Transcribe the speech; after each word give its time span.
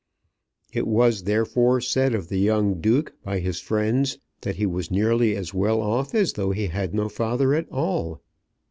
It 0.73 0.87
was 0.87 1.25
therefore 1.25 1.79
said 1.79 2.15
of 2.15 2.27
the 2.27 2.39
young 2.39 2.81
Duke 2.81 3.13
by 3.23 3.37
his 3.37 3.59
friends 3.59 4.17
that 4.41 4.55
he 4.55 4.65
was 4.65 4.89
nearly 4.89 5.35
as 5.35 5.53
well 5.53 5.79
off 5.79 6.15
as 6.15 6.33
though 6.33 6.49
he 6.49 6.65
had 6.69 6.95
no 6.95 7.07
father 7.07 7.53
at 7.53 7.69
all. 7.69 8.19